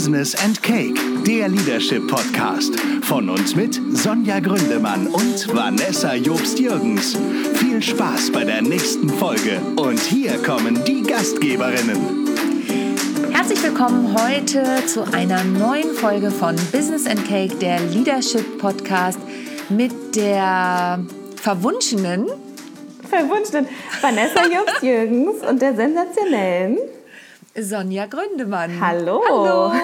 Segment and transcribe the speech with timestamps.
[0.00, 2.74] Business and Cake, der Leadership Podcast.
[3.02, 7.18] Von uns mit Sonja Gründemann und Vanessa Jobst-Jürgens.
[7.56, 9.60] Viel Spaß bei der nächsten Folge.
[9.76, 12.26] Und hier kommen die Gastgeberinnen.
[13.30, 19.18] Herzlich willkommen heute zu einer neuen Folge von Business and Cake, der Leadership Podcast
[19.68, 21.04] mit der
[21.36, 22.26] verwunschenen
[23.06, 23.68] verwunschenen
[24.00, 26.78] Vanessa Jobst-Jürgens und der sensationellen
[27.58, 28.80] Sonja Gründemann.
[28.80, 29.22] Hallo.
[29.28, 29.72] Hallo.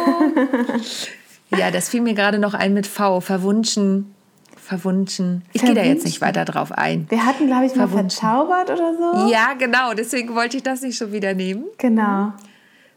[1.57, 3.21] Ja, das fiel mir gerade noch ein mit V.
[3.21, 4.13] Verwunschen.
[4.57, 5.43] Verwunschen.
[5.53, 7.07] Ich gehe da jetzt nicht weiter drauf ein.
[7.09, 9.31] Wir hatten, glaube ich, mal verzaubert oder so.
[9.31, 9.95] Ja, genau.
[9.95, 11.65] Deswegen wollte ich das nicht schon wieder nehmen.
[11.79, 12.33] Genau.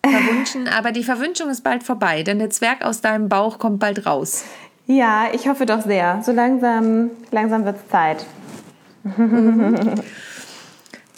[0.04, 0.68] Verwunschen.
[0.68, 4.44] Aber die Verwünschung ist bald vorbei, denn der Zwerg aus deinem Bauch kommt bald raus.
[4.88, 6.20] Ja, ich hoffe doch sehr.
[6.26, 8.26] So langsam, langsam wird es Zeit.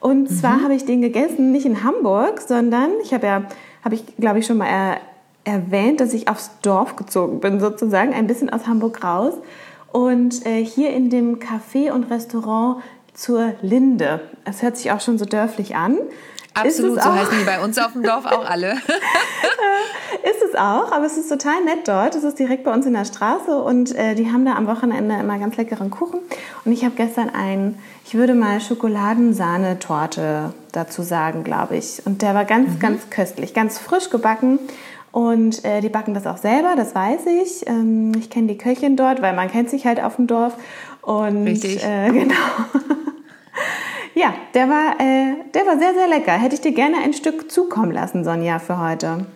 [0.00, 0.64] Und zwar mhm.
[0.64, 3.42] habe ich den gegessen, nicht in Hamburg, sondern ich habe ja,
[3.84, 4.98] habe ich glaube ich schon mal er,
[5.44, 9.34] erwähnt, dass ich aufs Dorf gezogen bin, sozusagen, ein bisschen aus Hamburg raus.
[9.92, 12.82] Und äh, hier in dem Café und Restaurant
[13.14, 14.20] zur Linde.
[14.44, 15.96] Es hört sich auch schon so dörflich an.
[16.54, 18.72] Absolut, so heißen die bei uns auf dem Dorf auch alle.
[20.24, 22.14] ist es auch, aber es ist total nett dort.
[22.14, 25.16] Es ist direkt bei uns in der Straße und äh, die haben da am Wochenende
[25.16, 26.20] immer ganz leckeren Kuchen.
[26.64, 32.02] Und ich habe gestern einen, ich würde mal Schokoladensahnetorte dazu sagen, glaube ich.
[32.04, 32.78] Und der war ganz, mhm.
[32.80, 34.58] ganz köstlich, ganz frisch gebacken.
[35.12, 37.66] Und äh, die backen das auch selber, das weiß ich.
[37.66, 40.54] Ähm, ich kenne die Köchin dort, weil man kennt sich halt auf dem Dorf.
[41.02, 41.82] Und Richtig.
[41.84, 42.34] Äh, genau.
[44.18, 46.32] Ja, der war, äh, der war sehr, sehr lecker.
[46.32, 49.26] Hätte ich dir gerne ein Stück zukommen lassen, Sonja, für heute.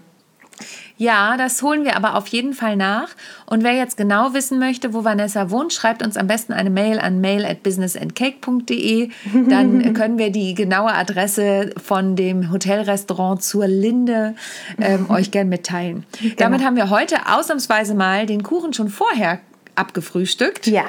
[0.97, 3.10] Ja, das holen wir aber auf jeden Fall nach.
[3.47, 6.98] Und wer jetzt genau wissen möchte, wo Vanessa wohnt, schreibt uns am besten eine Mail
[6.98, 9.10] an mail at businessandcake.de.
[9.48, 14.34] Dann können wir die genaue Adresse von dem Hotelrestaurant zur Linde
[14.81, 16.06] ähm, euch gern mitteilen.
[16.22, 16.34] Genau.
[16.38, 19.38] Damit haben wir heute ausnahmsweise mal den Kuchen schon vorher
[19.76, 20.66] abgefrühstückt.
[20.66, 20.84] Ja.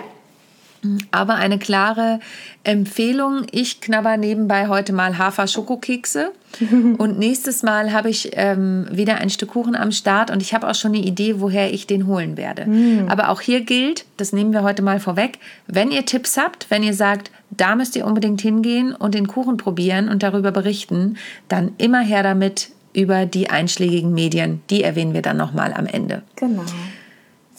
[1.12, 2.20] Aber eine klare
[2.64, 3.46] Empfehlung.
[3.52, 6.32] Ich knabber nebenbei heute mal Hafer-Schokokekse.
[6.98, 10.70] und nächstes Mal habe ich ähm, wieder ein Stück Kuchen am Start und ich habe
[10.70, 12.66] auch schon eine Idee, woher ich den holen werde.
[12.66, 13.08] Mm.
[13.10, 16.84] Aber auch hier gilt, das nehmen wir heute mal vorweg, wenn ihr Tipps habt, wenn
[16.84, 21.18] ihr sagt, da müsst ihr unbedingt hingehen und den Kuchen probieren und darüber berichten,
[21.48, 24.62] dann immer her damit über die einschlägigen Medien.
[24.70, 26.24] Die erwähnen wir dann nochmal am Ende.
[26.36, 26.64] Genau.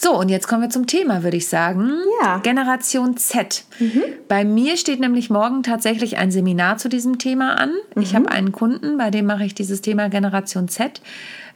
[0.05, 1.91] So, und jetzt kommen wir zum Thema, würde ich sagen.
[2.21, 2.37] Ja.
[2.37, 3.65] Generation Z.
[3.79, 4.03] Mhm.
[4.29, 7.71] Bei mir steht nämlich morgen tatsächlich ein Seminar zu diesem Thema an.
[7.95, 8.03] Mhm.
[8.03, 11.01] Ich habe einen Kunden, bei dem mache ich dieses Thema Generation Z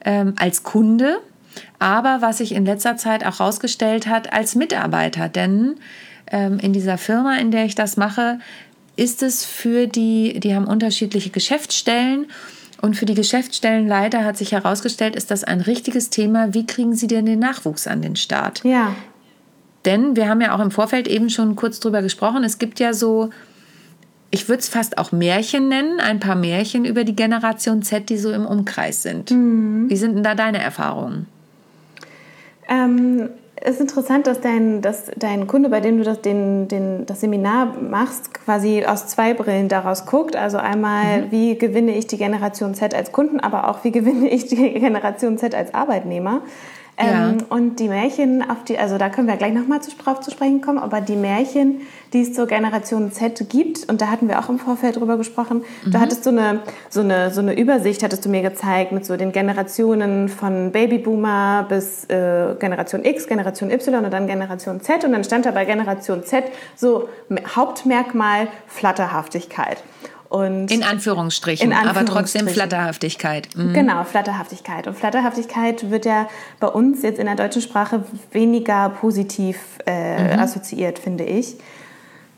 [0.02, 1.18] ähm, als Kunde,
[1.78, 5.28] aber was sich in letzter Zeit auch herausgestellt hat, als Mitarbeiter.
[5.28, 5.74] Denn
[6.32, 8.38] ähm, in dieser Firma, in der ich das mache,
[8.96, 12.28] ist es für die, die haben unterschiedliche Geschäftsstellen
[12.80, 16.54] und für die Geschäftsstellenleiter hat sich herausgestellt, ist das ein richtiges Thema.
[16.54, 18.62] Wie kriegen Sie denn den Nachwuchs an den Start?
[18.64, 18.94] Ja.
[19.84, 22.44] Denn wir haben ja auch im Vorfeld eben schon kurz drüber gesprochen.
[22.44, 23.30] Es gibt ja so,
[24.30, 28.18] ich würde es fast auch Märchen nennen, ein paar Märchen über die Generation Z, die
[28.18, 29.30] so im Umkreis sind.
[29.30, 29.88] Mhm.
[29.88, 31.26] Wie sind denn da deine Erfahrungen?
[32.68, 37.06] Ähm, es ist interessant, dass dein, dass dein Kunde, bei dem du das, den, den,
[37.06, 40.36] das Seminar machst, quasi aus zwei Brillen daraus guckt.
[40.36, 41.30] Also einmal, mhm.
[41.30, 45.38] wie gewinne ich die Generation Z als Kunden, aber auch, wie gewinne ich die Generation
[45.38, 46.42] Z als Arbeitnehmer.
[46.98, 47.46] Ähm, ja.
[47.48, 50.78] Und die Märchen, auf die, also da können wir gleich nochmal drauf zu sprechen kommen,
[50.78, 54.58] aber die Märchen, die es zur Generation Z gibt, und da hatten wir auch im
[54.58, 55.92] Vorfeld drüber gesprochen, mhm.
[55.92, 56.60] da hattest du eine,
[56.90, 61.66] so, eine, so eine Übersicht, hattest du mir gezeigt, mit so den Generationen von Babyboomer
[61.68, 65.04] bis äh, Generation X, Generation Y und dann Generation Z.
[65.04, 66.44] Und dann stand da bei Generation Z
[66.74, 67.08] so
[67.54, 69.84] Hauptmerkmal Flatterhaftigkeit.
[70.28, 72.08] Und in Anführungsstrichen, in Anführungsstrichen.
[72.08, 73.48] aber trotzdem Flatterhaftigkeit.
[73.56, 73.72] Mhm.
[73.72, 74.86] Genau, Flatterhaftigkeit.
[74.86, 76.28] Und Flatterhaftigkeit wird ja
[76.60, 80.40] bei uns jetzt in der deutschen Sprache weniger positiv äh, mhm.
[80.40, 81.56] assoziiert, finde ich.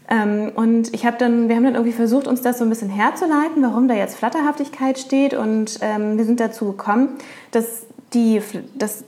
[0.09, 2.91] Ähm, und ich habe dann, wir haben dann irgendwie versucht, uns das so ein bisschen
[2.91, 5.35] herzuleiten, warum da jetzt Flatterhaftigkeit steht.
[5.35, 7.09] Und ähm, wir sind dazu gekommen,
[7.51, 8.41] dass die,
[8.75, 9.05] dass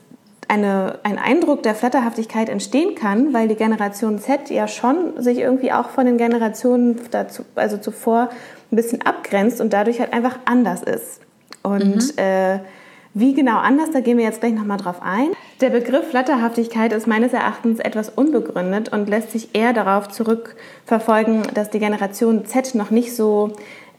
[0.49, 5.73] eine, ein Eindruck der Flatterhaftigkeit entstehen kann, weil die Generation Z ja schon sich irgendwie
[5.73, 8.29] auch von den Generationen dazu, also zuvor
[8.73, 11.21] ein bisschen abgrenzt und dadurch halt einfach anders ist.
[11.63, 12.19] Und mhm.
[12.19, 12.59] äh,
[13.15, 15.29] wie genau anders, da gehen wir jetzt gleich nochmal drauf ein.
[15.61, 21.69] Der Begriff Flatterhaftigkeit ist meines Erachtens etwas unbegründet und lässt sich eher darauf zurückverfolgen, dass
[21.69, 23.53] die Generation Z noch nicht so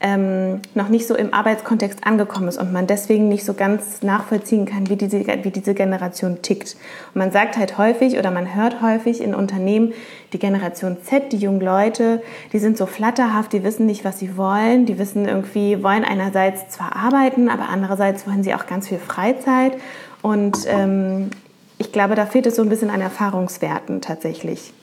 [0.04, 4.66] ähm, noch nicht so im Arbeitskontext angekommen ist und man deswegen nicht so ganz nachvollziehen
[4.66, 6.76] kann, wie diese, wie diese Generation tickt.
[7.14, 9.94] Und man sagt halt häufig oder man hört häufig in Unternehmen,
[10.34, 12.22] die Generation Z, die jungen Leute,
[12.52, 16.68] die sind so flatterhaft, die wissen nicht, was sie wollen, die wissen irgendwie, wollen einerseits
[16.68, 19.74] zwar arbeiten, aber andererseits wollen sie auch ganz viel Freizeit
[20.22, 21.32] und ähm,
[21.78, 24.74] ich glaube, da fehlt es so ein bisschen an Erfahrungswerten tatsächlich.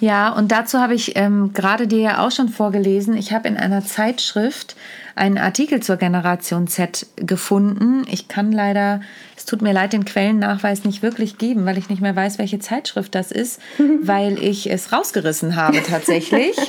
[0.00, 3.16] Ja, und dazu habe ich ähm, gerade dir ja auch schon vorgelesen.
[3.16, 4.76] Ich habe in einer Zeitschrift
[5.16, 8.04] einen Artikel zur Generation Z gefunden.
[8.08, 9.00] Ich kann leider,
[9.36, 12.60] es tut mir leid, den Quellennachweis nicht wirklich geben, weil ich nicht mehr weiß, welche
[12.60, 13.60] Zeitschrift das ist,
[14.02, 16.56] weil ich es rausgerissen habe tatsächlich.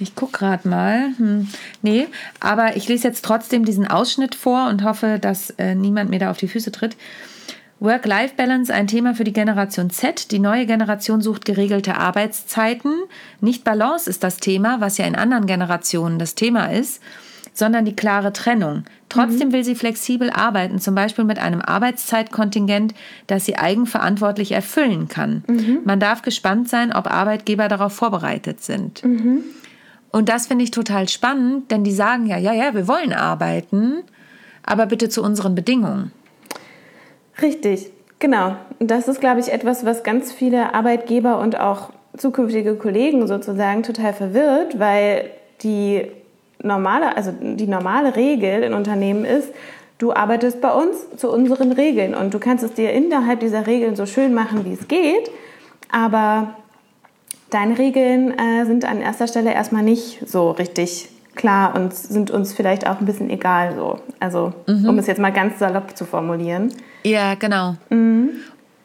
[0.00, 1.10] Ich gucke gerade mal.
[1.18, 1.48] Hm.
[1.80, 2.08] Nee,
[2.40, 6.32] aber ich lese jetzt trotzdem diesen Ausschnitt vor und hoffe, dass äh, niemand mir da
[6.32, 6.96] auf die Füße tritt.
[7.80, 10.30] Work-Life-Balance ein Thema für die Generation Z.
[10.30, 12.92] Die neue Generation sucht geregelte Arbeitszeiten.
[13.40, 17.02] Nicht Balance ist das Thema, was ja in anderen Generationen das Thema ist,
[17.52, 18.84] sondern die klare Trennung.
[19.08, 19.52] Trotzdem mhm.
[19.52, 22.94] will sie flexibel arbeiten, zum Beispiel mit einem Arbeitszeitkontingent,
[23.26, 25.44] das sie eigenverantwortlich erfüllen kann.
[25.46, 25.80] Mhm.
[25.84, 29.04] Man darf gespannt sein, ob Arbeitgeber darauf vorbereitet sind.
[29.04, 29.44] Mhm.
[30.10, 34.02] Und das finde ich total spannend, denn die sagen ja, ja, ja, wir wollen arbeiten,
[34.64, 36.12] aber bitte zu unseren Bedingungen.
[37.42, 38.56] Richtig, genau.
[38.78, 44.12] Das ist, glaube ich, etwas, was ganz viele Arbeitgeber und auch zukünftige Kollegen sozusagen total
[44.12, 45.30] verwirrt, weil
[45.62, 46.06] die
[46.62, 49.48] normale, also die normale Regel in Unternehmen ist,
[49.98, 53.96] du arbeitest bei uns zu unseren Regeln und du kannst es dir innerhalb dieser Regeln
[53.96, 55.30] so schön machen, wie es geht,
[55.90, 56.54] aber
[57.50, 62.52] deine Regeln äh, sind an erster Stelle erstmal nicht so richtig klar und sind uns
[62.52, 64.00] vielleicht auch ein bisschen egal so.
[64.20, 64.88] Also, mhm.
[64.88, 66.72] um es jetzt mal ganz salopp zu formulieren.
[67.04, 67.76] Ja, genau.
[67.90, 68.30] Mhm.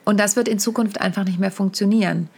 [0.06, 2.30] Und das wird in Zukunft einfach nicht mehr funktionieren.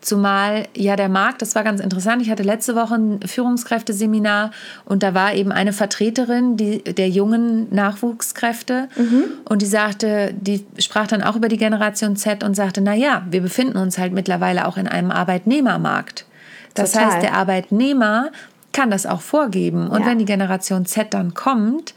[0.00, 2.20] Zumal ja der Markt, das war ganz interessant.
[2.20, 4.50] Ich hatte letzte Woche ein Führungskräfteseminar
[4.84, 9.24] und da war eben eine Vertreterin die, der jungen Nachwuchskräfte mhm.
[9.44, 13.24] und die sagte, die sprach dann auch über die Generation Z und sagte, na ja,
[13.30, 16.26] wir befinden uns halt mittlerweile auch in einem Arbeitnehmermarkt.
[16.74, 17.06] Das Total.
[17.06, 18.30] heißt, der Arbeitnehmer
[18.72, 19.88] kann das auch vorgeben.
[19.88, 20.06] Und ja.
[20.06, 21.94] wenn die Generation Z dann kommt,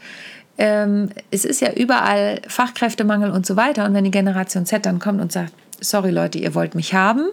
[0.58, 3.84] ähm, es ist ja überall Fachkräftemangel und so weiter.
[3.84, 7.26] Und wenn die Generation Z dann kommt und sagt, sorry Leute, ihr wollt mich haben,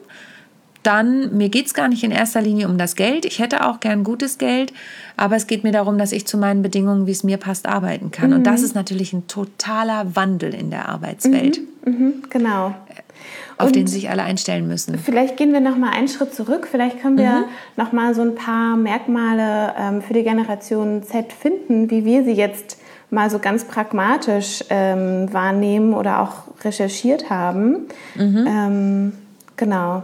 [0.84, 3.24] dann mir geht es gar nicht in erster Linie um das Geld.
[3.24, 4.74] Ich hätte auch gern gutes Geld,
[5.16, 8.12] aber es geht mir darum, dass ich zu meinen Bedingungen, wie es mir passt, arbeiten
[8.12, 8.32] kann.
[8.32, 8.38] Mhm.
[8.38, 11.62] Und das ist natürlich ein totaler Wandel in der Arbeitswelt.
[11.86, 11.94] Mhm.
[11.94, 12.14] Mhm.
[12.30, 12.76] Genau
[13.64, 14.98] auf und den sich alle einstellen müssen.
[14.98, 16.68] Vielleicht gehen wir noch mal einen Schritt zurück.
[16.70, 17.46] Vielleicht können wir mhm.
[17.76, 22.34] noch mal so ein paar Merkmale ähm, für die Generation Z finden, wie wir sie
[22.34, 22.78] jetzt
[23.10, 27.88] mal so ganz pragmatisch ähm, wahrnehmen oder auch recherchiert haben.
[28.16, 28.48] Mhm.
[28.48, 29.14] Ähm,
[29.56, 30.04] genau.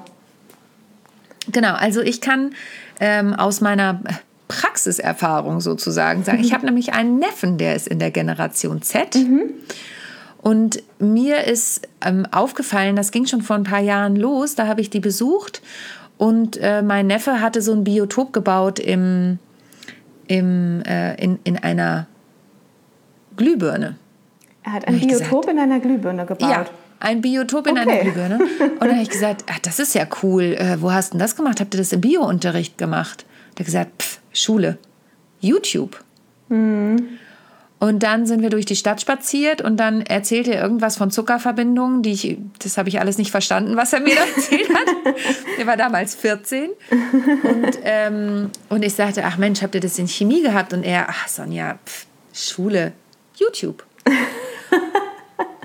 [1.51, 2.51] Genau, also ich kann
[2.99, 4.01] ähm, aus meiner
[4.47, 9.15] Praxiserfahrung sozusagen sagen, ich habe nämlich einen Neffen, der ist in der Generation Z.
[9.15, 9.51] Mhm.
[10.41, 14.81] Und mir ist ähm, aufgefallen, das ging schon vor ein paar Jahren los, da habe
[14.81, 15.61] ich die besucht
[16.19, 19.39] und äh, mein Neffe hatte so ein Biotop gebaut im,
[20.27, 22.07] im, äh, in, in einer
[23.37, 23.95] Glühbirne.
[24.63, 26.49] Er hat ein Biotop gesagt, in einer Glühbirne gebaut.
[26.49, 26.65] Ja,
[26.99, 27.89] ein Biotop in okay.
[27.89, 28.39] einer Glühbirne.
[28.59, 30.55] Und dann habe ich gesagt, ach, das ist ja cool.
[30.57, 31.61] Äh, wo hast du das gemacht?
[31.61, 33.25] Habt ihr das im Biounterricht gemacht?
[33.57, 34.77] Hat gesagt, pff, Schule,
[35.39, 36.03] YouTube.
[36.49, 37.17] Mhm.
[37.79, 42.03] Und dann sind wir durch die Stadt spaziert und dann erzählte er irgendwas von Zuckerverbindungen,
[42.03, 45.15] die ich, das habe ich alles nicht verstanden, was er mir da erzählt hat.
[45.57, 46.71] er war damals 14.
[47.43, 50.73] Und, ähm, und ich sagte, ach Mensch, habt ihr das in Chemie gehabt?
[50.73, 52.91] Und er, ach Sonja, pff, Schule,
[53.35, 53.85] YouTube.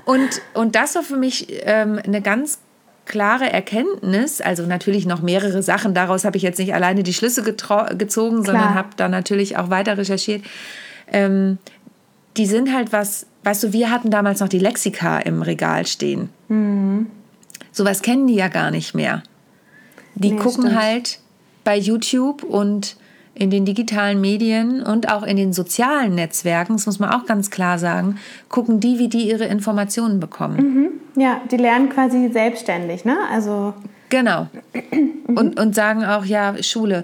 [0.05, 2.59] Und, und das war für mich ähm, eine ganz
[3.05, 7.43] klare Erkenntnis, also natürlich noch mehrere Sachen, daraus habe ich jetzt nicht alleine die Schlüsse
[7.43, 8.45] gezogen, Klar.
[8.45, 10.43] sondern habe da natürlich auch weiter recherchiert.
[11.11, 11.57] Ähm,
[12.37, 16.29] die sind halt was, weißt du, wir hatten damals noch die Lexika im Regal stehen.
[16.47, 17.07] Mhm.
[17.71, 19.23] Sowas kennen die ja gar nicht mehr.
[20.15, 20.81] Die nee, gucken stimmt.
[20.81, 21.19] halt
[21.63, 22.95] bei YouTube und
[23.33, 27.49] in den digitalen Medien und auch in den sozialen Netzwerken, das muss man auch ganz
[27.49, 30.55] klar sagen, gucken die, wie die ihre Informationen bekommen.
[31.13, 31.21] Mhm.
[31.21, 33.17] Ja, die lernen quasi selbstständig, ne?
[33.31, 33.73] Also
[34.09, 34.47] genau.
[35.27, 35.37] Mhm.
[35.37, 37.03] Und, und sagen auch, ja, Schule.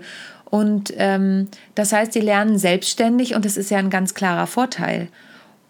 [0.52, 5.08] Und ähm, das heißt, die lernen selbstständig und das ist ja ein ganz klarer Vorteil.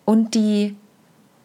[0.05, 0.75] Und die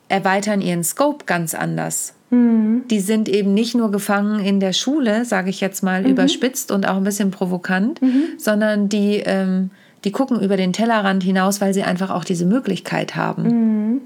[0.09, 2.15] erweitern ihren Scope ganz anders.
[2.31, 2.85] Mhm.
[2.91, 6.11] Die sind eben nicht nur gefangen in der Schule, sage ich jetzt mal mhm.
[6.11, 8.25] überspitzt und auch ein bisschen provokant, mhm.
[8.39, 9.71] sondern die, ähm,
[10.05, 14.01] die gucken über den Tellerrand hinaus, weil sie einfach auch diese Möglichkeit haben mhm.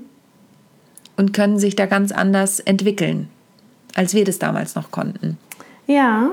[1.16, 3.28] und können sich da ganz anders entwickeln,
[3.94, 5.38] als wir das damals noch konnten.
[5.86, 6.30] Ja,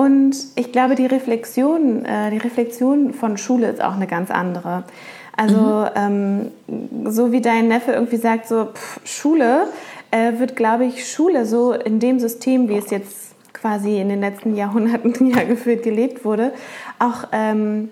[0.00, 4.84] und ich glaube, die Reflexion, äh, die Reflexion von Schule ist auch eine ganz andere.
[5.36, 6.50] Also mhm.
[6.64, 9.66] ähm, so wie dein Neffe irgendwie sagt, so pff, Schule,
[10.10, 14.20] äh, wird, glaube ich, Schule so in dem System, wie es jetzt quasi in den
[14.20, 16.54] letzten Jahrhunderten ja geführt gelebt wurde,
[16.98, 17.90] auch ähm,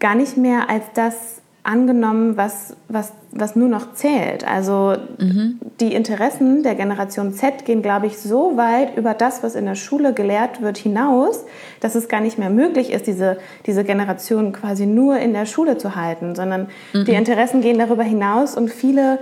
[0.00, 4.46] gar nicht mehr als das angenommen, was, was, was nur noch zählt.
[4.46, 5.58] Also mhm.
[5.80, 9.74] die Interessen der Generation Z gehen, glaube ich, so weit über das, was in der
[9.74, 11.44] Schule gelehrt wird, hinaus,
[11.80, 15.76] dass es gar nicht mehr möglich ist, diese, diese Generation quasi nur in der Schule
[15.76, 17.04] zu halten, sondern mhm.
[17.04, 19.18] die Interessen gehen darüber hinaus und viele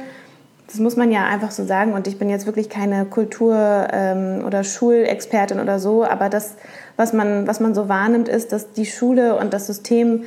[0.68, 1.94] das muss man ja einfach so sagen.
[1.94, 6.04] Und ich bin jetzt wirklich keine Kultur- ähm, oder Schulexpertin oder so.
[6.04, 6.56] Aber das,
[6.96, 10.24] was man, was man so wahrnimmt, ist, dass die Schule und das System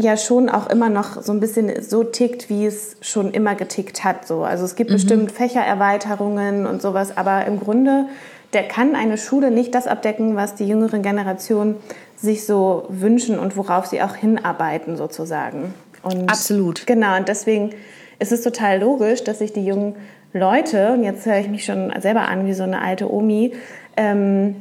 [0.00, 4.04] ja schon auch immer noch so ein bisschen so tickt, wie es schon immer getickt
[4.04, 4.26] hat.
[4.26, 4.42] So.
[4.42, 4.94] Also es gibt mhm.
[4.94, 7.16] bestimmt Fächererweiterungen und sowas.
[7.16, 8.06] Aber im Grunde,
[8.52, 11.76] der kann eine Schule nicht das abdecken, was die jüngere Generation
[12.16, 15.74] sich so wünschen und worauf sie auch hinarbeiten sozusagen.
[16.02, 16.86] Und Absolut.
[16.86, 17.72] Genau, und deswegen
[18.20, 19.96] es ist total logisch, dass sich die jungen
[20.32, 23.54] Leute, und jetzt höre ich mich schon selber an wie so eine alte Omi,
[23.96, 24.54] ähm,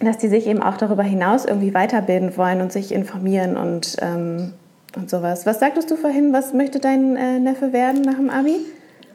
[0.00, 4.52] dass die sich eben auch darüber hinaus irgendwie weiterbilden wollen und sich informieren und, ähm,
[4.96, 5.46] und sowas.
[5.46, 8.56] Was sagtest du vorhin, was möchte dein äh, Neffe werden nach dem Abi?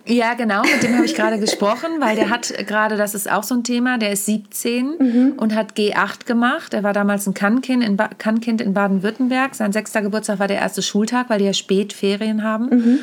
[0.08, 3.42] Ja, genau, mit dem habe ich gerade gesprochen, weil der hat gerade, das ist auch
[3.42, 5.34] so ein Thema, der ist 17 mhm.
[5.38, 6.76] und hat G8 gemacht.
[6.76, 9.56] Er war damals ein Kannkind in, ba Kannkind in Baden-Württemberg.
[9.56, 12.70] Sein sechster Geburtstag war der erste Schultag, weil die ja spät Ferien haben.
[12.70, 13.00] Mhm.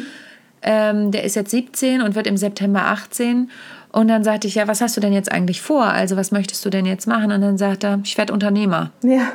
[0.63, 3.51] Ähm, der ist jetzt 17 und wird im September 18.
[3.91, 5.85] Und dann sagte ich, ja, was hast du denn jetzt eigentlich vor?
[5.85, 7.33] Also was möchtest du denn jetzt machen?
[7.33, 8.93] Und dann sagt er, ich werde Unternehmer.
[9.03, 9.33] Ja.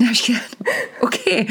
[0.00, 0.56] Da habe ich gedacht,
[1.02, 1.46] okay,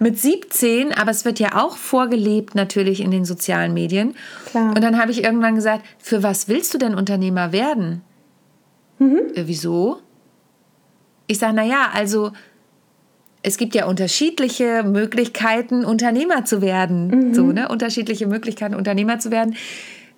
[0.00, 4.16] mit 17, aber es wird ja auch vorgelebt natürlich in den sozialen Medien.
[4.46, 4.74] Klar.
[4.74, 8.02] Und dann habe ich irgendwann gesagt, für was willst du denn Unternehmer werden?
[8.98, 9.20] Mhm.
[9.36, 10.00] Äh, wieso?
[11.28, 12.32] Ich sage, naja, also
[13.42, 17.28] es gibt ja unterschiedliche Möglichkeiten, Unternehmer zu werden.
[17.28, 17.34] Mhm.
[17.34, 17.68] So, ne?
[17.68, 19.54] Unterschiedliche Möglichkeiten, Unternehmer zu werden.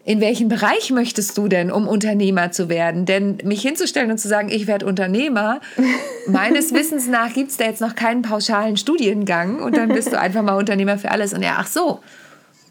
[0.06, 3.06] In welchem Bereich möchtest du denn, um Unternehmer zu werden?
[3.06, 5.60] Denn mich hinzustellen und zu sagen, ich werde Unternehmer,
[6.26, 10.20] meines Wissens nach gibt es da jetzt noch keinen pauschalen Studiengang und dann bist du
[10.20, 11.32] einfach mal Unternehmer für alles.
[11.32, 12.00] Und ja, ach so,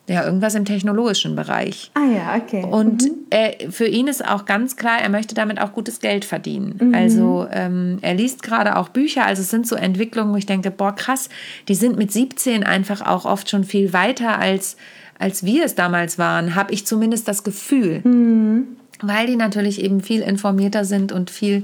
[0.08, 1.90] ja, irgendwas im technologischen Bereich.
[1.94, 2.66] Ah ja, okay.
[2.70, 3.26] Und mhm.
[3.30, 6.78] äh, für ihn ist auch ganz klar, er möchte damit auch gutes Geld verdienen.
[6.80, 6.94] Mhm.
[6.94, 10.72] Also ähm, er liest gerade auch Bücher, also es sind so Entwicklungen, wo ich denke,
[10.72, 11.30] boah, krass,
[11.70, 14.76] die sind mit 17 einfach auch oft schon viel weiter als,
[15.24, 18.02] als wir es damals waren, habe ich zumindest das Gefühl.
[18.04, 18.76] Mhm.
[19.04, 21.64] Weil die natürlich eben viel informierter sind und viel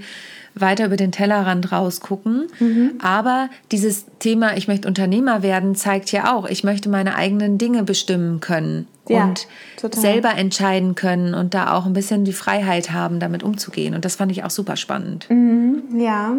[0.56, 2.48] weiter über den Tellerrand rausgucken.
[2.60, 2.92] Mhm.
[3.02, 7.84] Aber dieses Thema, ich möchte Unternehmer werden, zeigt ja auch, ich möchte meine eigenen Dinge
[7.84, 10.02] bestimmen können ja, und total.
[10.02, 13.96] selber entscheiden können und da auch ein bisschen die Freiheit haben, damit umzugehen.
[13.96, 15.30] Und das fand ich auch super spannend.
[15.30, 16.34] Mhm, ja,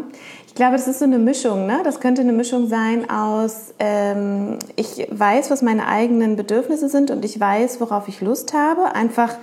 [0.47, 1.67] ich glaube, das ist so eine Mischung.
[1.67, 1.81] Ne?
[1.85, 7.25] Das könnte eine Mischung sein aus, ähm, ich weiß, was meine eigenen Bedürfnisse sind und
[7.25, 8.95] ich weiß, worauf ich Lust habe.
[8.95, 9.37] Einfach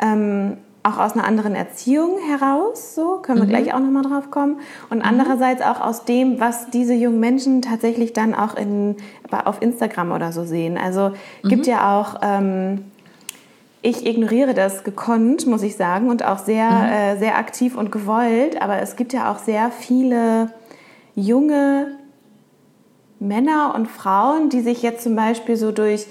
[0.00, 3.50] ähm, auch aus einer anderen Erziehung heraus, so können wir mhm.
[3.50, 4.60] gleich auch nochmal drauf kommen.
[4.88, 5.04] Und mhm.
[5.04, 8.96] andererseits auch aus dem, was diese jungen Menschen tatsächlich dann auch in,
[9.30, 10.78] auf Instagram oder so sehen.
[10.78, 11.48] Also mhm.
[11.48, 12.84] gibt ja auch, ähm,
[13.82, 16.92] ich ignoriere das gekonnt, muss ich sagen, und auch sehr, mhm.
[16.92, 20.50] äh, sehr aktiv und gewollt, aber es gibt ja auch sehr viele
[21.14, 21.88] junge
[23.18, 26.06] Männer und Frauen, die sich jetzt zum Beispiel so durch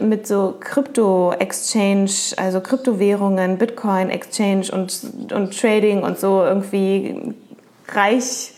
[0.00, 7.34] mit so Krypto-Exchange, also Kryptowährungen, Bitcoin-Exchange und, und Trading und so irgendwie
[7.88, 8.54] reich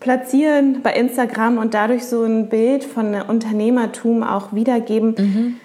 [0.00, 5.56] platzieren bei Instagram und dadurch so ein Bild von Unternehmertum auch wiedergeben, mhm.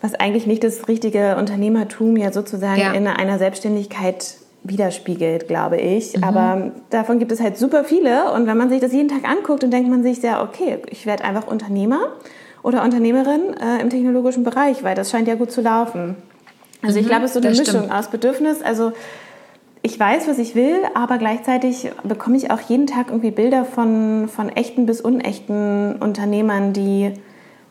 [0.00, 2.92] was eigentlich nicht das richtige Unternehmertum ja sozusagen ja.
[2.92, 6.16] in einer Selbstständigkeit widerspiegelt, glaube ich.
[6.16, 6.24] Mhm.
[6.24, 8.32] Aber davon gibt es halt super viele.
[8.32, 11.06] Und wenn man sich das jeden Tag anguckt, dann denkt man sich sehr, okay, ich
[11.06, 12.12] werde einfach Unternehmer
[12.62, 16.16] oder Unternehmerin äh, im technologischen Bereich, weil das scheint ja gut zu laufen.
[16.82, 17.92] Also mhm, ich glaube, es ist so eine Mischung stimmt.
[17.92, 18.62] aus Bedürfnis.
[18.62, 18.92] Also
[19.82, 24.28] ich weiß, was ich will, aber gleichzeitig bekomme ich auch jeden Tag irgendwie Bilder von,
[24.28, 27.12] von echten bis unechten Unternehmern, die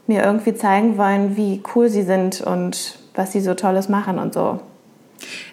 [0.08, 4.34] mir irgendwie zeigen wollen, wie cool sie sind und was sie so Tolles machen und
[4.34, 4.60] so.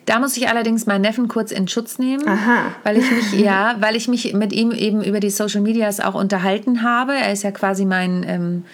[0.06, 2.66] Da muss ich allerdings meinen Neffen kurz in Schutz nehmen, Aha.
[2.82, 6.14] weil ich mich ja, weil ich mich mit ihm eben über die Social Medias auch
[6.14, 7.14] unterhalten habe.
[7.14, 8.64] Er ist ja quasi mein ähm,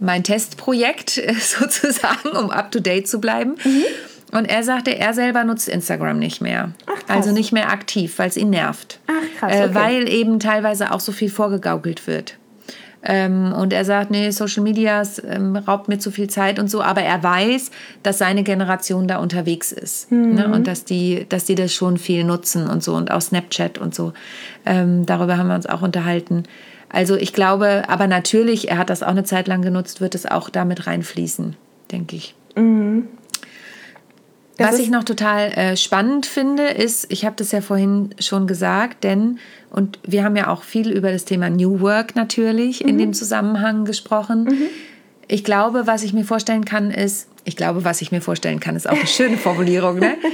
[0.00, 1.10] mein Testprojekt
[1.40, 3.56] sozusagen, um up to date zu bleiben.
[3.64, 3.84] Mhm.
[4.32, 6.72] Und er sagte, er selber nutzt Instagram nicht mehr.
[6.86, 8.98] Ach, also nicht mehr aktiv, weil es ihn nervt.
[9.06, 9.70] Ach, krass, äh, okay.
[9.70, 12.36] äh, weil eben teilweise auch so viel vorgegaukelt wird.
[13.08, 16.82] Ähm, und er sagt, nee, Social Media ähm, raubt mir zu viel Zeit und so,
[16.82, 17.70] aber er weiß,
[18.02, 20.10] dass seine Generation da unterwegs ist.
[20.10, 20.34] Mhm.
[20.34, 20.48] Ne?
[20.48, 23.94] Und dass die, dass die das schon viel nutzen und so und auch Snapchat und
[23.94, 24.12] so.
[24.64, 26.44] Ähm, darüber haben wir uns auch unterhalten.
[26.88, 30.26] Also ich glaube, aber natürlich, er hat das auch eine Zeit lang genutzt, wird es
[30.26, 31.56] auch damit reinfließen,
[31.90, 32.34] denke ich.
[32.54, 33.08] Mhm.
[34.58, 39.04] Was ich noch total äh, spannend finde, ist, ich habe das ja vorhin schon gesagt,
[39.04, 39.38] denn,
[39.70, 42.88] und wir haben ja auch viel über das Thema New Work natürlich mhm.
[42.88, 44.44] in dem Zusammenhang gesprochen.
[44.44, 44.68] Mhm.
[45.28, 48.76] Ich glaube, was ich mir vorstellen kann, ist, ich glaube, was ich mir vorstellen kann,
[48.76, 50.16] ist auch eine schöne Formulierung, ne?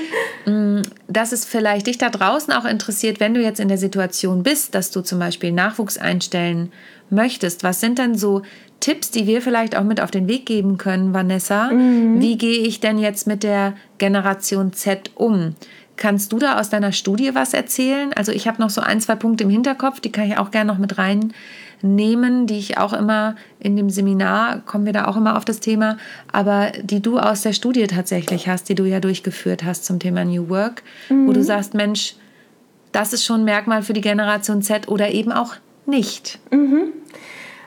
[0.44, 4.42] Mm, dass es vielleicht dich da draußen auch interessiert, wenn du jetzt in der Situation
[4.42, 6.72] bist, dass du zum Beispiel Nachwuchs einstellen
[7.10, 7.62] möchtest.
[7.62, 8.42] Was sind denn so
[8.80, 11.70] Tipps, die wir vielleicht auch mit auf den Weg geben können, Vanessa?
[11.70, 12.20] Mhm.
[12.20, 15.54] Wie gehe ich denn jetzt mit der Generation Z um?
[16.02, 18.12] Kannst du da aus deiner Studie was erzählen?
[18.12, 20.72] Also ich habe noch so ein, zwei Punkte im Hinterkopf, die kann ich auch gerne
[20.72, 25.36] noch mit reinnehmen, die ich auch immer in dem Seminar, kommen wir da auch immer
[25.36, 25.98] auf das Thema,
[26.32, 30.24] aber die du aus der Studie tatsächlich hast, die du ja durchgeführt hast zum Thema
[30.24, 31.28] New Work, mhm.
[31.28, 32.16] wo du sagst, Mensch,
[32.90, 35.54] das ist schon ein Merkmal für die Generation Z oder eben auch
[35.86, 36.40] nicht.
[36.50, 36.88] Mhm.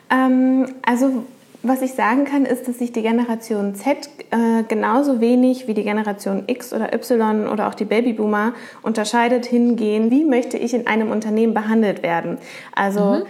[0.10, 1.26] Ähm, also
[1.68, 5.84] was ich sagen kann, ist, dass sich die Generation Z äh, genauso wenig wie die
[5.84, 11.12] Generation X oder Y oder auch die Babyboomer unterscheidet hingehen, wie möchte ich in einem
[11.12, 12.38] Unternehmen behandelt werden.
[12.74, 13.24] Also mhm.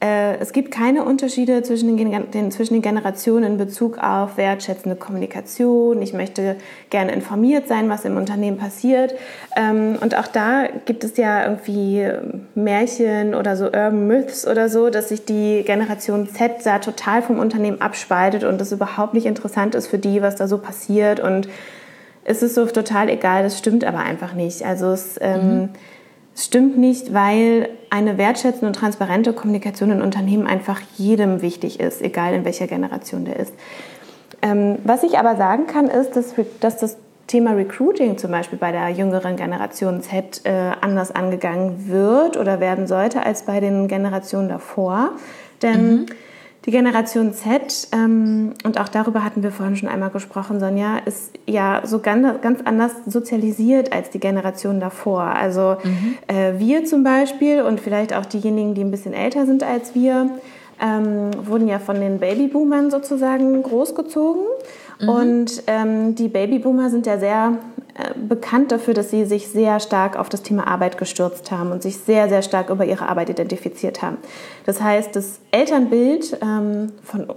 [0.00, 4.96] Äh, es gibt keine Unterschiede zwischen den, den, zwischen den Generationen in Bezug auf wertschätzende
[4.96, 6.00] Kommunikation.
[6.00, 6.56] Ich möchte
[6.88, 9.14] gerne informiert sein, was im Unternehmen passiert.
[9.56, 12.08] Ähm, und auch da gibt es ja irgendwie
[12.54, 17.38] Märchen oder so Urban Myths oder so, dass sich die Generation Z da total vom
[17.38, 21.20] Unternehmen abspaltet und es überhaupt nicht interessant ist für die, was da so passiert.
[21.20, 21.46] Und
[22.24, 24.64] es ist so total egal, das stimmt aber einfach nicht.
[24.64, 25.18] Also es...
[25.20, 25.68] Ähm, mhm
[26.36, 32.34] stimmt nicht, weil eine wertschätzende und transparente Kommunikation in Unternehmen einfach jedem wichtig ist, egal
[32.34, 33.52] in welcher Generation der ist.
[34.42, 38.72] Ähm, was ich aber sagen kann, ist, dass, dass das Thema Recruiting zum Beispiel bei
[38.72, 44.48] der jüngeren Generation Z äh, anders angegangen wird oder werden sollte als bei den Generationen
[44.48, 45.10] davor.
[45.62, 46.06] Denn mhm
[46.66, 51.32] die Generation Z, ähm, und auch darüber hatten wir vorhin schon einmal gesprochen, Sonja, ist
[51.46, 55.22] ja so ganz, ganz anders sozialisiert als die Generation davor.
[55.22, 56.18] Also mhm.
[56.26, 60.30] äh, wir zum Beispiel und vielleicht auch diejenigen, die ein bisschen älter sind als wir,
[60.82, 64.44] ähm, wurden ja von den Babyboomern sozusagen großgezogen.
[65.00, 65.08] Mhm.
[65.08, 67.58] Und ähm, die Babyboomer sind ja sehr
[68.28, 71.98] bekannt dafür, dass sie sich sehr stark auf das Thema Arbeit gestürzt haben und sich
[71.98, 74.18] sehr, sehr stark über ihre Arbeit identifiziert haben.
[74.66, 77.32] Das heißt, das Elternbild ähm, von,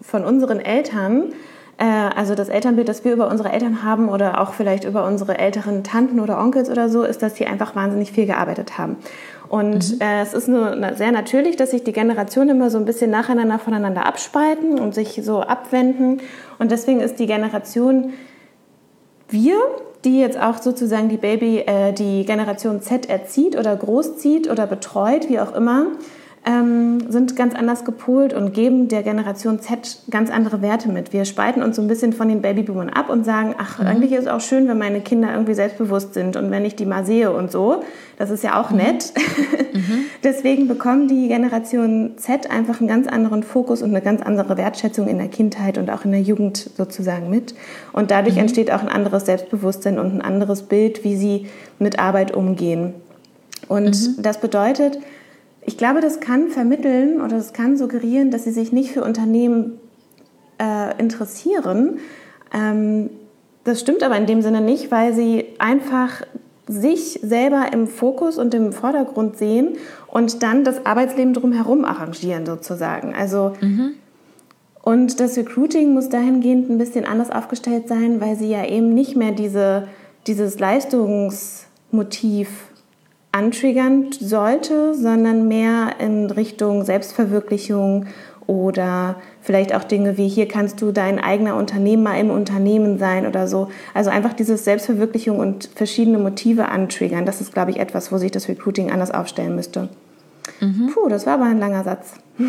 [0.00, 1.32] von unseren Eltern,
[1.78, 5.38] äh, also das Elternbild, das wir über unsere Eltern haben oder auch vielleicht über unsere
[5.38, 8.96] älteren Tanten oder Onkels oder so, ist, dass sie einfach wahnsinnig viel gearbeitet haben.
[9.48, 10.00] Und mhm.
[10.00, 13.58] äh, es ist nur sehr natürlich, dass sich die Generationen immer so ein bisschen nacheinander
[13.58, 16.20] voneinander abspalten und sich so abwenden.
[16.58, 18.14] Und deswegen ist die Generation
[19.32, 19.56] wir,
[20.04, 25.28] die jetzt auch sozusagen die Baby, äh, die Generation Z erzieht oder großzieht oder betreut,
[25.28, 25.86] wie auch immer,
[26.44, 31.12] ähm, sind ganz anders gepolt und geben der Generation Z ganz andere Werte mit.
[31.12, 33.86] Wir spalten uns so ein bisschen von den Babyboomern ab und sagen, ach, mhm.
[33.86, 36.84] eigentlich ist es auch schön, wenn meine Kinder irgendwie selbstbewusst sind und wenn ich die
[36.84, 37.84] mal sehe und so.
[38.18, 38.78] Das ist ja auch mhm.
[38.78, 39.12] nett.
[39.72, 40.04] Mhm.
[40.24, 45.06] Deswegen bekommen die Generation Z einfach einen ganz anderen Fokus und eine ganz andere Wertschätzung
[45.06, 47.54] in der Kindheit und auch in der Jugend sozusagen mit.
[47.92, 48.42] Und dadurch mhm.
[48.42, 51.46] entsteht auch ein anderes Selbstbewusstsein und ein anderes Bild, wie sie
[51.78, 52.94] mit Arbeit umgehen.
[53.68, 54.22] Und mhm.
[54.22, 54.98] das bedeutet,
[55.64, 59.78] ich glaube, das kann vermitteln oder das kann suggerieren, dass sie sich nicht für Unternehmen
[60.60, 61.98] äh, interessieren.
[62.52, 63.10] Ähm,
[63.64, 66.22] das stimmt aber in dem Sinne nicht, weil sie einfach
[66.66, 69.76] sich selber im Fokus und im Vordergrund sehen
[70.08, 73.14] und dann das Arbeitsleben drumherum arrangieren sozusagen.
[73.14, 73.94] Also mhm.
[74.82, 79.14] Und das Recruiting muss dahingehend ein bisschen anders aufgestellt sein, weil sie ja eben nicht
[79.16, 79.86] mehr diese,
[80.26, 82.48] dieses Leistungsmotiv
[83.32, 88.06] antriggern sollte, sondern mehr in Richtung Selbstverwirklichung
[88.46, 93.48] oder vielleicht auch Dinge wie hier kannst du dein eigener Unternehmer im Unternehmen sein oder
[93.48, 93.68] so.
[93.94, 97.24] Also einfach dieses Selbstverwirklichung und verschiedene Motive antriggern.
[97.24, 99.88] Das ist, glaube ich, etwas, wo sich das Recruiting anders aufstellen müsste.
[100.60, 100.90] Mhm.
[100.92, 102.14] Puh, das war aber ein langer Satz.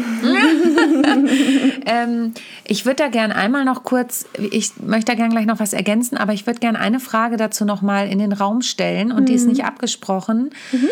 [1.85, 2.33] ähm,
[2.65, 6.17] ich würde da gerne einmal noch kurz, ich möchte da gerne gleich noch was ergänzen,
[6.17, 9.25] aber ich würde gerne eine Frage dazu noch mal in den Raum stellen und mhm.
[9.25, 9.49] die ist mhm.
[9.49, 10.51] nicht abgesprochen.
[10.71, 10.89] Mhm.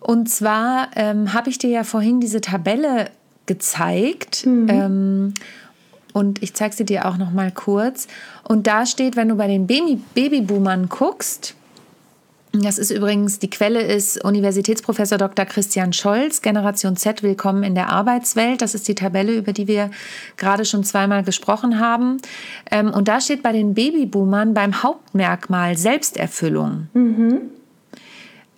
[0.00, 3.10] Und zwar ähm, habe ich dir ja vorhin diese Tabelle
[3.46, 4.46] gezeigt.
[4.46, 4.68] Mhm.
[4.68, 5.34] Ähm,
[6.12, 8.08] und ich zeige sie dir auch noch mal kurz.
[8.44, 11.54] Und da steht, wenn du bei den Baby Babyboomern guckst,
[12.52, 15.44] das ist übrigens, die Quelle ist Universitätsprofessor Dr.
[15.44, 18.62] Christian Scholz, Generation Z, Willkommen in der Arbeitswelt.
[18.62, 19.90] Das ist die Tabelle, über die wir
[20.36, 22.18] gerade schon zweimal gesprochen haben.
[22.70, 26.88] Ähm, und da steht bei den Babyboomern beim Hauptmerkmal Selbsterfüllung.
[26.94, 27.40] Mhm.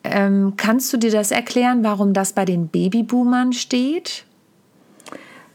[0.05, 4.25] Ähm, kannst du dir das erklären, warum das bei den Babyboomern steht?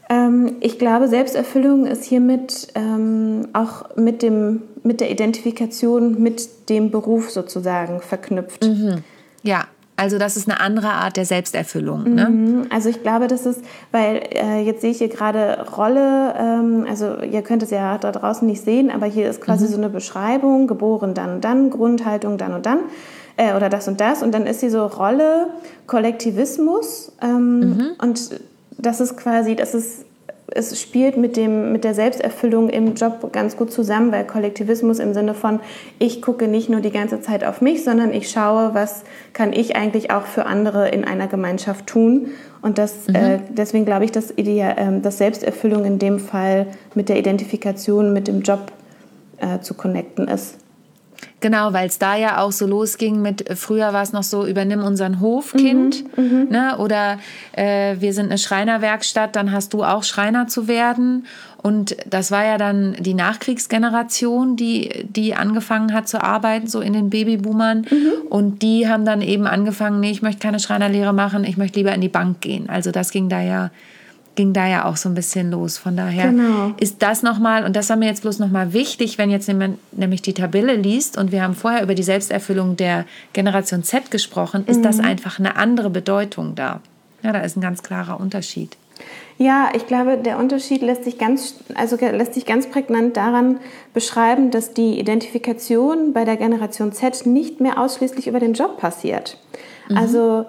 [0.08, 6.90] Ähm, ich glaube, Selbsterfüllung ist hiermit ähm, auch mit, dem, mit der Identifikation mit dem
[6.90, 8.64] Beruf sozusagen verknüpft.
[8.64, 9.02] Mhm.
[9.42, 9.64] Ja,
[9.96, 12.14] also das ist eine andere Art der Selbsterfüllung.
[12.14, 12.28] Ne?
[12.28, 12.66] Mhm.
[12.70, 17.18] Also ich glaube, das ist, weil äh, jetzt sehe ich hier gerade Rolle, ähm, also
[17.22, 19.70] ihr könnt es ja da draußen nicht sehen, aber hier ist quasi mhm.
[19.70, 22.80] so eine Beschreibung, geboren dann und dann, Grundhaltung dann und dann
[23.38, 25.48] äh, oder das und das und dann ist hier so Rolle,
[25.86, 27.86] Kollektivismus ähm, mhm.
[28.02, 28.30] und
[28.78, 30.04] das ist quasi, das ist,
[30.48, 35.12] es spielt mit, dem, mit der Selbsterfüllung im Job ganz gut zusammen, weil Kollektivismus im
[35.12, 35.60] Sinne von,
[35.98, 39.76] ich gucke nicht nur die ganze Zeit auf mich, sondern ich schaue, was kann ich
[39.76, 42.28] eigentlich auch für andere in einer Gemeinschaft tun.
[42.62, 43.14] Und das, mhm.
[43.14, 48.28] äh, deswegen glaube ich, dass, äh, dass Selbsterfüllung in dem Fall mit der Identifikation mit
[48.28, 48.72] dem Job
[49.38, 50.58] äh, zu connecten ist.
[51.46, 54.44] Genau, weil es da ja auch so losging mit, äh, früher war es noch so,
[54.44, 56.02] übernimm unseren Hofkind.
[56.16, 56.76] Mhm, mhm, ne?
[56.78, 57.20] Oder
[57.52, 61.24] äh, wir sind eine Schreinerwerkstatt, dann hast du auch Schreiner zu werden.
[61.62, 66.94] Und das war ja dann die Nachkriegsgeneration, die, die angefangen hat zu arbeiten, so in
[66.94, 67.86] den Babyboomern.
[67.88, 68.12] Mhm.
[68.28, 71.94] Und die haben dann eben angefangen, nee, ich möchte keine Schreinerlehre machen, ich möchte lieber
[71.94, 72.68] in die Bank gehen.
[72.68, 73.70] Also das ging da ja
[74.36, 75.78] ging da ja auch so ein bisschen los.
[75.78, 76.72] Von daher genau.
[76.78, 79.50] ist das nochmal, und das war mir jetzt bloß nochmal wichtig, wenn jetzt
[79.92, 84.64] nämlich die Tabelle liest und wir haben vorher über die Selbsterfüllung der Generation Z gesprochen,
[84.66, 84.82] ist mhm.
[84.82, 86.80] das einfach eine andere Bedeutung da.
[87.22, 88.76] Ja, da ist ein ganz klarer Unterschied.
[89.38, 93.58] Ja, ich glaube, der Unterschied lässt sich ganz, also lässt sich ganz prägnant daran
[93.92, 99.38] beschreiben, dass die Identifikation bei der Generation Z nicht mehr ausschließlich über den Job passiert.
[99.88, 99.96] Mhm.
[99.98, 100.46] Also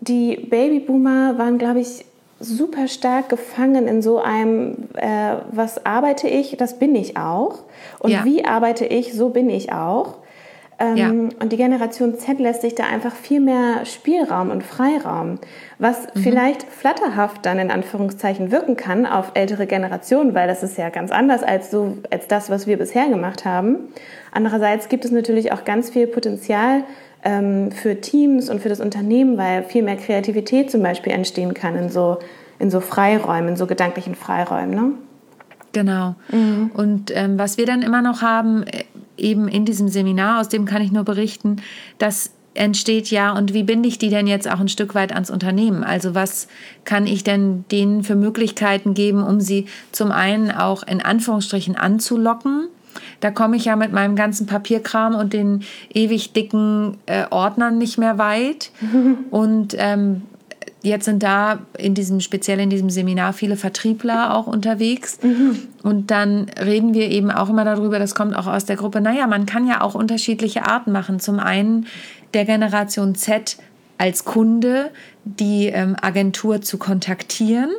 [0.00, 2.04] die Babyboomer waren, glaube ich,
[2.40, 7.60] super stark gefangen in so einem, äh, was arbeite ich, das bin ich auch.
[7.98, 8.24] Und ja.
[8.24, 10.18] wie arbeite ich, so bin ich auch.
[10.78, 11.08] Ähm, ja.
[11.08, 15.38] Und die Generation Z lässt sich da einfach viel mehr Spielraum und Freiraum,
[15.78, 16.20] was mhm.
[16.20, 21.10] vielleicht flatterhaft dann in Anführungszeichen wirken kann auf ältere Generationen, weil das ist ja ganz
[21.12, 23.92] anders als, so, als das, was wir bisher gemacht haben.
[24.32, 26.82] Andererseits gibt es natürlich auch ganz viel Potenzial
[27.24, 31.74] ähm, für Teams und für das Unternehmen, weil viel mehr Kreativität zum Beispiel entstehen kann
[31.74, 32.18] in so,
[32.58, 34.74] in so Freiräumen, in so gedanklichen Freiräumen.
[34.74, 34.92] Ne?
[35.72, 36.14] Genau.
[36.30, 36.70] Mhm.
[36.74, 38.84] Und ähm, was wir dann immer noch haben, äh,
[39.16, 41.56] eben in diesem Seminar, aus dem kann ich nur berichten,
[41.98, 45.28] dass entsteht ja und wie binde ich die denn jetzt auch ein Stück weit ans
[45.28, 45.82] Unternehmen?
[45.82, 46.46] Also was
[46.84, 52.68] kann ich denn denen für Möglichkeiten geben, um sie zum einen auch in Anführungsstrichen anzulocken
[53.20, 57.98] da komme ich ja mit meinem ganzen Papierkram und den ewig dicken äh, Ordnern nicht
[57.98, 58.70] mehr weit.
[59.30, 60.22] Und ähm,
[60.84, 65.18] jetzt sind da in diesem, speziell in diesem Seminar viele Vertriebler auch unterwegs.
[65.34, 65.56] Mhm.
[65.82, 69.26] Und dann reden wir eben auch immer darüber, das kommt auch aus der Gruppe, naja,
[69.26, 71.18] man kann ja auch unterschiedliche Arten machen.
[71.18, 71.86] Zum einen
[72.34, 73.56] der Generation Z
[73.98, 74.90] als Kunde
[75.24, 77.70] die ähm, Agentur zu kontaktieren.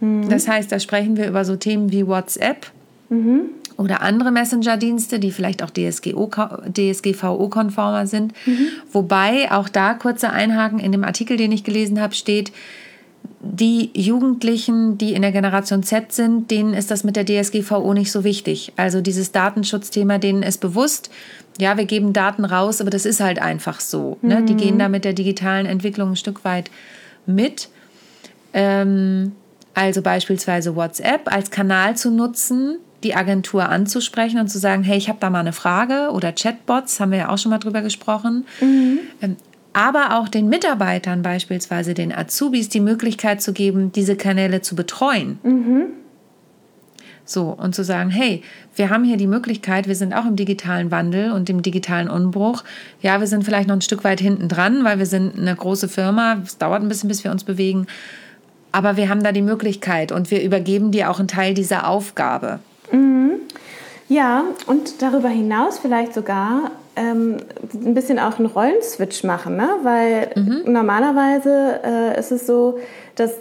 [0.00, 0.28] Mhm.
[0.28, 2.66] Das heißt, da sprechen wir über so Themen wie WhatsApp.
[3.08, 8.32] Mhm oder andere Messenger-Dienste, die vielleicht auch DSGVO-konformer sind.
[8.46, 8.68] Mhm.
[8.90, 12.52] Wobei auch da kurzer Einhaken in dem Artikel, den ich gelesen habe, steht,
[13.40, 18.12] die Jugendlichen, die in der Generation Z sind, denen ist das mit der DSGVO nicht
[18.12, 18.72] so wichtig.
[18.76, 21.10] Also dieses Datenschutzthema, denen ist bewusst,
[21.58, 24.18] ja, wir geben Daten raus, aber das ist halt einfach so.
[24.22, 24.28] Mhm.
[24.28, 24.42] Ne?
[24.44, 24.80] Die gehen mhm.
[24.80, 26.70] da mit der digitalen Entwicklung ein Stück weit
[27.26, 27.68] mit.
[28.52, 29.32] Ähm,
[29.74, 35.08] also beispielsweise WhatsApp als Kanal zu nutzen, die Agentur anzusprechen und zu sagen, hey, ich
[35.08, 38.46] habe da mal eine Frage oder Chatbots, haben wir ja auch schon mal drüber gesprochen.
[38.60, 38.98] Mhm.
[39.20, 39.36] Ähm,
[39.72, 45.38] aber auch den Mitarbeitern beispielsweise, den Azubis, die Möglichkeit zu geben, diese Kanäle zu betreuen.
[45.42, 45.86] Mhm.
[47.26, 48.42] So, und zu sagen, hey,
[48.76, 52.62] wir haben hier die Möglichkeit, wir sind auch im digitalen Wandel und im digitalen Umbruch.
[53.02, 55.88] Ja, wir sind vielleicht noch ein Stück weit hinten dran, weil wir sind eine große
[55.88, 56.38] Firma.
[56.44, 57.86] Es dauert ein bisschen, bis wir uns bewegen.
[58.70, 62.60] Aber wir haben da die Möglichkeit und wir übergeben dir auch einen Teil dieser Aufgabe.
[62.92, 63.40] Mhm.
[64.08, 67.38] Ja, und darüber hinaus vielleicht sogar ähm,
[67.74, 69.68] ein bisschen auch einen Rollenswitch machen, ne?
[69.82, 70.72] weil mhm.
[70.72, 72.78] normalerweise äh, ist es so,
[73.16, 73.32] dass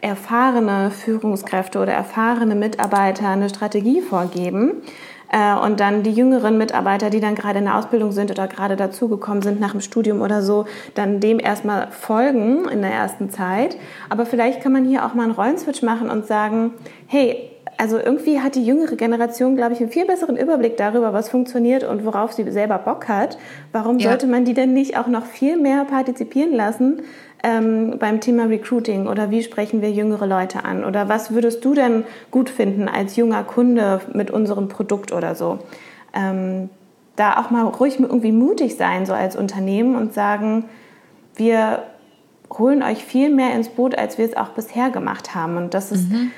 [0.00, 4.82] erfahrene Führungskräfte oder erfahrene Mitarbeiter eine Strategie vorgeben
[5.30, 8.76] äh, und dann die jüngeren Mitarbeiter, die dann gerade in der Ausbildung sind oder gerade
[8.76, 13.76] dazugekommen sind nach dem Studium oder so, dann dem erstmal folgen in der ersten Zeit.
[14.08, 16.72] Aber vielleicht kann man hier auch mal einen Rollenswitch machen und sagen,
[17.06, 21.28] hey, also irgendwie hat die jüngere Generation, glaube ich, einen viel besseren Überblick darüber, was
[21.28, 23.38] funktioniert und worauf sie selber Bock hat.
[23.72, 24.10] Warum ja.
[24.10, 27.02] sollte man die denn nicht auch noch viel mehr partizipieren lassen
[27.42, 30.84] ähm, beim Thema Recruiting oder wie sprechen wir jüngere Leute an?
[30.84, 35.58] Oder was würdest du denn gut finden als junger Kunde mit unserem Produkt oder so?
[36.14, 36.70] Ähm,
[37.16, 40.64] da auch mal ruhig irgendwie mutig sein, so als Unternehmen und sagen,
[41.34, 41.82] wir
[42.58, 45.56] holen euch viel mehr ins Boot, als wir es auch bisher gemacht haben.
[45.56, 46.30] Und das ist, mhm.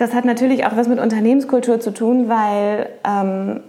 [0.00, 3.60] Das hat natürlich auch was mit Unternehmenskultur zu tun, weil ähm,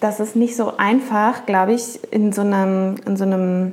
[0.00, 3.72] das ist nicht so einfach, glaube ich, in so einem, in so einem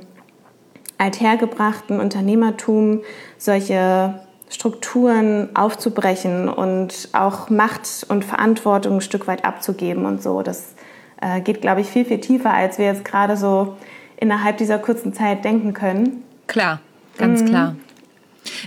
[0.96, 3.00] althergebrachten Unternehmertum
[3.36, 4.14] solche
[4.48, 10.42] Strukturen aufzubrechen und auch Macht und Verantwortung ein Stück weit abzugeben und so.
[10.42, 10.76] Das
[11.20, 13.74] äh, geht, glaube ich, viel, viel tiefer, als wir jetzt gerade so
[14.16, 16.22] innerhalb dieser kurzen Zeit denken können.
[16.46, 16.78] Klar,
[17.18, 17.46] ganz mhm.
[17.46, 17.76] klar.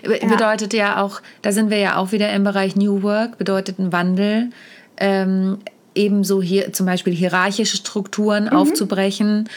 [0.03, 0.79] Bedeutet ja.
[0.79, 1.01] ja.
[1.01, 4.49] auch, da sind wir ja auch wieder im Bereich New Work, bedeutet ein Wandel.
[4.97, 5.59] Ähm,
[5.97, 8.51] ebenso hier zum Beispiel hierarchische Strukturen mhm.
[8.51, 9.49] aufzubrechen,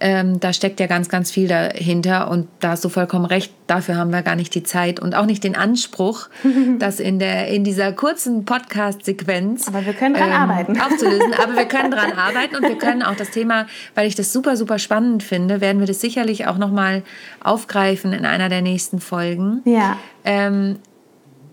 [0.00, 3.96] ähm, da steckt ja ganz, ganz viel dahinter und da hast du vollkommen recht, dafür
[3.96, 6.28] haben wir gar nicht die Zeit und auch nicht den Anspruch,
[6.78, 10.80] das in, der, in dieser kurzen Podcast-Sequenz Aber wir können dran ähm, arbeiten.
[10.80, 11.34] aufzulösen.
[11.42, 14.56] Aber wir können dran arbeiten und wir können auch das Thema, weil ich das super,
[14.56, 17.02] super spannend finde, werden wir das sicherlich auch nochmal
[17.42, 19.62] aufgreifen in einer der nächsten Folgen.
[19.64, 19.98] Ja.
[20.24, 20.76] Ähm,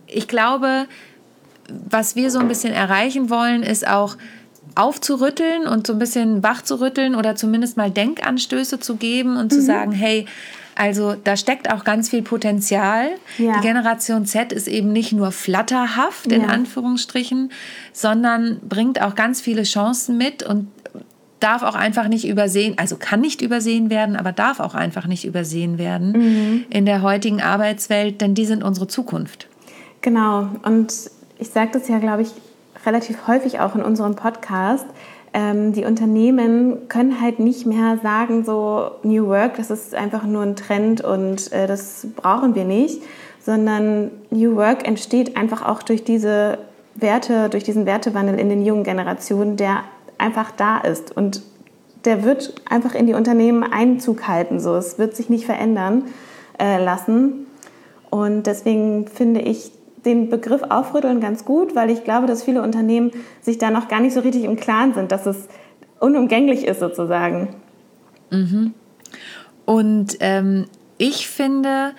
[0.07, 0.85] ich glaube,
[1.67, 4.17] was wir so ein bisschen erreichen wollen, ist auch,
[4.75, 9.51] aufzurütteln und so ein bisschen wach zu rütteln oder zumindest mal Denkanstöße zu geben und
[9.51, 9.55] mhm.
[9.55, 10.25] zu sagen, hey,
[10.75, 13.11] also da steckt auch ganz viel Potenzial.
[13.37, 13.53] Ja.
[13.55, 16.47] Die Generation Z ist eben nicht nur flatterhaft in ja.
[16.47, 17.51] Anführungsstrichen,
[17.93, 20.67] sondern bringt auch ganz viele Chancen mit und
[21.39, 25.25] darf auch einfach nicht übersehen, also kann nicht übersehen werden, aber darf auch einfach nicht
[25.25, 26.65] übersehen werden mhm.
[26.69, 29.47] in der heutigen Arbeitswelt, denn die sind unsere Zukunft.
[30.01, 30.93] Genau, und
[31.37, 32.29] ich sage das ja, glaube ich,
[32.85, 34.85] relativ häufig auch in unserem Podcast,
[35.33, 40.43] ähm, die Unternehmen können halt nicht mehr sagen, so New Work, das ist einfach nur
[40.43, 43.01] ein Trend und äh, das brauchen wir nicht,
[43.41, 46.57] sondern New Work entsteht einfach auch durch diese
[46.95, 49.83] Werte, durch diesen Wertewandel in den jungen Generationen, der
[50.17, 51.41] einfach da ist und
[52.05, 54.59] der wird einfach in die Unternehmen Einzug halten.
[54.59, 56.05] So, es wird sich nicht verändern
[56.59, 57.47] äh, lassen.
[58.09, 59.71] Und deswegen finde ich
[60.05, 63.99] den Begriff aufrütteln ganz gut, weil ich glaube, dass viele Unternehmen sich da noch gar
[63.99, 65.47] nicht so richtig im Klaren sind, dass es
[65.99, 67.49] unumgänglich ist sozusagen.
[68.29, 68.73] Mhm.
[69.65, 70.65] Und ähm,
[70.97, 71.91] ich finde,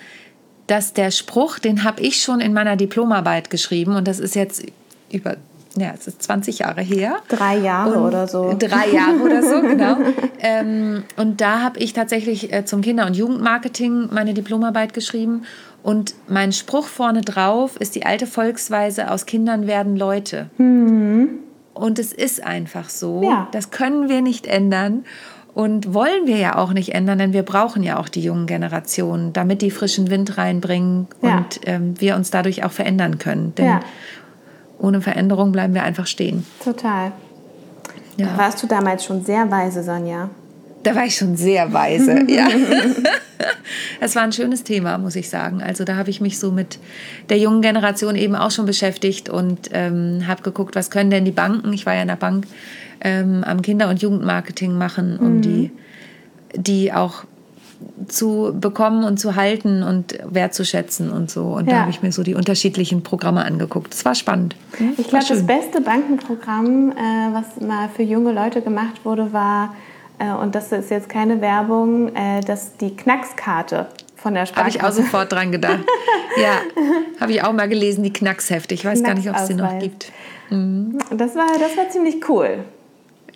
[0.67, 4.65] dass der Spruch, den habe ich schon in meiner Diplomarbeit geschrieben und das ist jetzt
[5.11, 5.37] über
[5.79, 7.19] ja, es ist 20 Jahre her.
[7.29, 8.55] Drei Jahre und oder so.
[8.59, 9.99] Drei Jahre oder so, genau.
[10.41, 15.43] ähm, und da habe ich tatsächlich äh, zum Kinder- und Jugendmarketing meine Diplomarbeit geschrieben.
[15.87, 20.51] Und mein Spruch vorne drauf ist die alte Volksweise, aus Kindern werden Leute.
[20.59, 21.29] Mhm.
[21.75, 23.23] Und es ist einfach so.
[23.23, 23.47] Ja.
[23.53, 25.05] Das können wir nicht ändern.
[25.55, 29.33] Und wollen wir ja auch nicht ändern, denn wir brauchen ja auch die jungen Generationen,
[29.33, 31.37] damit die frischen Wind reinbringen ja.
[31.37, 33.55] und ähm, wir uns dadurch auch verändern können.
[33.55, 33.81] Denn ja.
[34.81, 36.45] ohne Veränderung bleiben wir einfach stehen.
[36.65, 37.13] Total.
[38.17, 38.27] Ja.
[38.27, 40.31] Da warst du damals schon sehr weise, Sonja.
[40.87, 42.47] Da war ich schon sehr weise, ja.
[44.01, 45.61] Es war ein schönes Thema, muss ich sagen.
[45.61, 46.79] Also da habe ich mich so mit
[47.29, 51.33] der jungen Generation eben auch schon beschäftigt und ähm, habe geguckt, was können denn die
[51.33, 52.47] Banken, ich war ja in der Bank,
[53.01, 55.43] ähm, am Kinder- und Jugendmarketing machen, um mhm.
[55.43, 55.71] die,
[56.55, 57.25] die auch
[58.07, 61.47] zu bekommen und zu halten und wertzuschätzen und so.
[61.47, 61.73] Und ja.
[61.73, 63.93] da habe ich mir so die unterschiedlichen Programme angeguckt.
[63.93, 64.55] Das war spannend.
[64.99, 66.95] Ich glaube, das beste Bankenprogramm, äh,
[67.33, 69.75] was mal für junge Leute gemacht wurde, war
[70.19, 74.79] äh, und das ist jetzt keine Werbung, äh, dass die Knackskarte von der Sparkasse.
[74.79, 75.85] Habe ich auch sofort dran gedacht.
[76.37, 76.61] ja,
[77.21, 78.75] habe ich auch mal gelesen, die Knackshefte.
[78.75, 80.11] Ich weiß gar nicht, ob es sie noch gibt.
[80.51, 80.99] Mhm.
[81.11, 82.65] Das, war, das war ziemlich cool.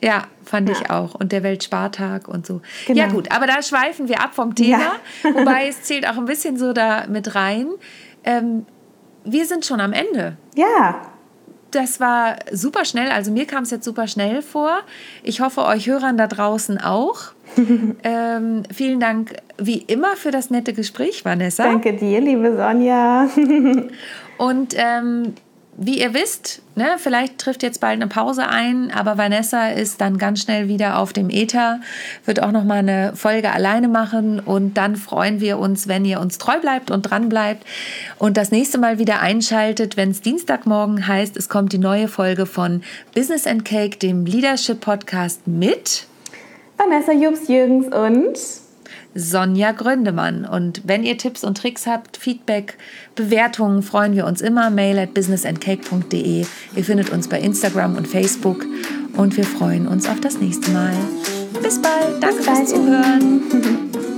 [0.02, 0.74] Ja, fand ja.
[0.74, 1.14] ich auch.
[1.14, 2.62] Und der Weltspartag und so.
[2.86, 2.98] Genau.
[2.98, 4.92] Ja, gut, aber da schweifen wir ab vom Thema.
[5.22, 5.34] Ja.
[5.34, 7.68] wobei es zählt auch ein bisschen so da mit rein.
[8.24, 8.66] Ähm,
[9.24, 10.36] wir sind schon am Ende.
[10.54, 11.02] Ja.
[11.70, 13.10] Das war super schnell.
[13.10, 14.80] Also mir kam es jetzt super schnell vor.
[15.22, 17.32] Ich hoffe, euch Hörern da draußen auch.
[18.04, 21.64] ähm, vielen Dank wie immer für das nette Gespräch, Vanessa.
[21.64, 23.28] Danke dir, liebe Sonja.
[24.38, 25.34] Und ähm,
[25.82, 30.18] wie ihr wisst, ne, vielleicht trifft jetzt bald eine Pause ein, aber Vanessa ist dann
[30.18, 31.80] ganz schnell wieder auf dem Ether,
[32.26, 36.20] wird auch noch mal eine Folge alleine machen und dann freuen wir uns, wenn ihr
[36.20, 37.64] uns treu bleibt und dran bleibt
[38.18, 42.44] und das nächste Mal wieder einschaltet, wenn es Dienstagmorgen heißt, es kommt die neue Folge
[42.44, 42.82] von
[43.14, 46.04] Business and Cake, dem Leadership Podcast mit
[46.76, 48.38] Vanessa Jobs-Jürgens und
[49.14, 50.44] Sonja Gröndemann.
[50.44, 52.78] Und wenn ihr Tipps und Tricks habt, Feedback,
[53.14, 54.70] Bewertungen, freuen wir uns immer.
[54.70, 56.46] Mail at businessandcake.de.
[56.76, 58.64] Ihr findet uns bei Instagram und Facebook.
[59.16, 60.94] Und wir freuen uns auf das nächste Mal.
[61.62, 62.22] Bis bald.
[62.22, 62.58] Danke Bis bald.
[62.58, 64.00] fürs Zuhören.